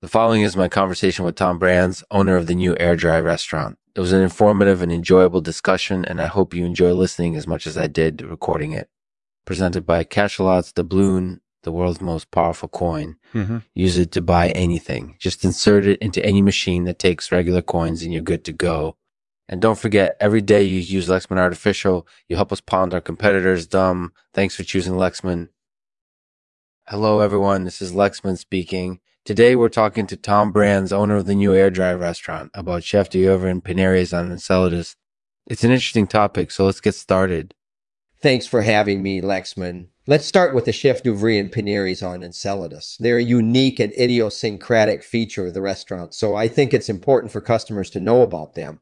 [0.00, 3.78] The following is my conversation with Tom Brands, owner of the new Airdrie restaurant.
[3.96, 7.66] It was an informative and enjoyable discussion, and I hope you enjoy listening as much
[7.66, 8.88] as I did recording it.
[9.44, 13.16] Presented by Cachalot's doubloon, the world's most powerful coin.
[13.34, 13.58] Mm-hmm.
[13.74, 15.16] Use it to buy anything.
[15.18, 18.96] Just insert it into any machine that takes regular coins and you're good to go.
[19.48, 23.66] And don't forget, every day you use Lexman Artificial, you help us pound our competitors
[23.66, 24.12] dumb.
[24.32, 25.48] Thanks for choosing Lexman.
[26.86, 27.64] Hello, everyone.
[27.64, 29.00] This is Lexman speaking.
[29.24, 33.22] Today, we're talking to Tom Brands, owner of the new Airdrie restaurant, about Chef de
[33.22, 34.96] d'oeuvre and Pineries on Enceladus.
[35.46, 37.54] It's an interesting topic, so let's get started.
[38.20, 39.88] Thanks for having me, Lexman.
[40.06, 42.96] Let's start with the Chef d'oeuvre and Pineries on Enceladus.
[42.98, 47.42] They're a unique and idiosyncratic feature of the restaurant, so I think it's important for
[47.42, 48.80] customers to know about them.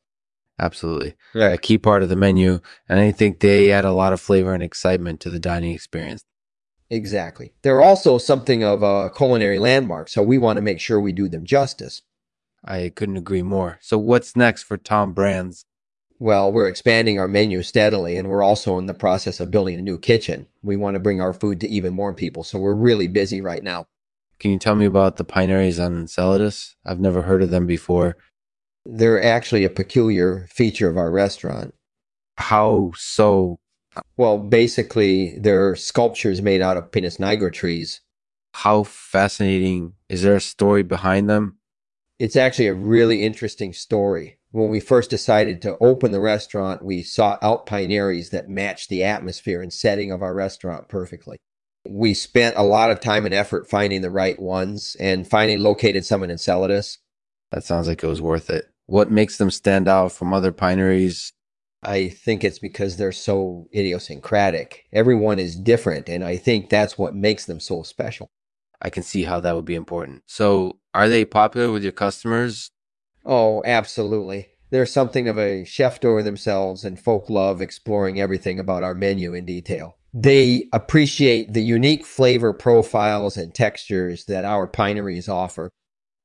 [0.61, 1.17] Absolutely.
[1.35, 4.55] A key part of the menu, and I think they add a lot of flavor
[4.55, 6.25] and excitement to the dining experience.
[6.91, 7.53] Exactly.
[7.63, 11.29] They're also something of a culinary landmark, so we want to make sure we do
[11.29, 12.03] them justice.
[12.65, 13.79] I couldn't agree more.
[13.81, 15.65] So, what's next for Tom Brands?
[16.19, 19.83] Well, we're expanding our menu steadily, and we're also in the process of building a
[19.83, 20.47] new kitchen.
[20.63, 23.63] We want to bring our food to even more people, so we're really busy right
[23.63, 23.87] now.
[24.39, 26.77] Can you tell me about the Pineries on Enceladus?
[26.85, 28.17] I've never heard of them before.
[28.85, 31.75] They're actually a peculiar feature of our restaurant.
[32.39, 33.59] How so?
[34.17, 38.01] Well, basically, they're sculptures made out of Pinus nigra trees.
[38.55, 39.95] How fascinating.
[40.09, 41.59] Is there a story behind them?
[42.19, 44.39] It's actually a really interesting story.
[44.51, 49.05] When we first decided to open the restaurant, we sought out Pineries that matched the
[49.05, 51.37] atmosphere and setting of our restaurant perfectly.
[51.87, 56.07] We spent a lot of time and effort finding the right ones and finally located
[56.07, 56.99] some in Enceladus.
[57.53, 58.71] That sounds like it was worth it.
[58.87, 61.33] What makes them stand out from other pineries?
[61.87, 64.87] I think it's because they're so idiosyncratic.
[64.93, 68.29] Everyone is different, and I think that's what makes them so special.
[68.83, 70.25] I can see how that would be important.
[70.27, 72.71] So, are they popular with your customers?
[73.25, 74.49] Oh, absolutely.
[74.71, 79.33] They're something of a chef d'oeuvre themselves, and folk love exploring everything about our menu
[79.33, 79.97] in detail.
[80.13, 85.71] They appreciate the unique flavor profiles and textures that our pineries offer.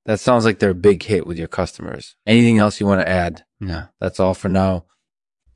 [0.06, 2.16] That sounds like they're a big hit with your customers.
[2.26, 3.44] Anything else you want to add?
[3.60, 4.86] No, that's all for now.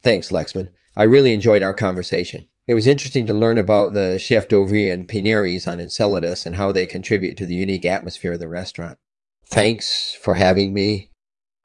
[0.06, 0.70] Thanks, Lexman.
[0.96, 2.48] I really enjoyed our conversation.
[2.68, 6.72] It was interesting to learn about the chef d'oeuvre and Pineries on Enceladus and how
[6.72, 9.00] they contribute to the unique atmosphere of the restaurant.
[9.48, 11.10] Thanks for having me.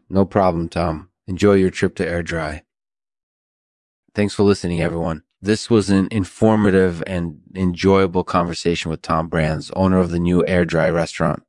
[0.08, 1.10] No problem, Tom.
[1.26, 2.62] Enjoy your trip to Airdrie.
[4.14, 5.22] Thanks for listening, everyone.
[5.42, 10.94] This was an informative and enjoyable conversation with Tom Brands, owner of the new Airdrie
[10.94, 11.42] restaurant.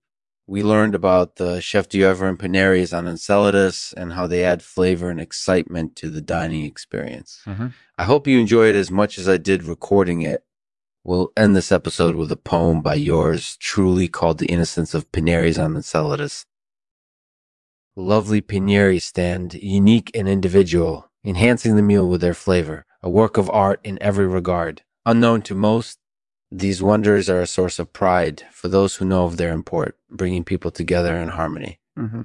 [0.52, 5.10] We learned about the Chef d'oeuvre and Pineries on Enceladus and how they add flavor
[5.10, 7.40] and excitement to the dining experience.
[7.46, 7.68] Mm-hmm.
[7.98, 10.44] I hope you enjoyed it as much as I did recording it.
[11.06, 15.58] We'll end this episode with a poem by yours truly called The Innocence of Pineries
[15.58, 16.46] on Enceladus.
[17.96, 23.50] Lovely Pineri stand, unique and individual, enhancing the meal with their flavor, a work of
[23.52, 24.82] art in every regard.
[25.06, 25.98] Unknown to most,
[26.52, 30.44] these wonders are a source of pride for those who know of their import, bringing
[30.44, 31.80] people together in harmony.
[31.98, 32.22] Mm-hmm.